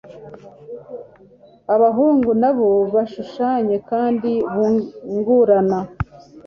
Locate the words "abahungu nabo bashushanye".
1.75-3.75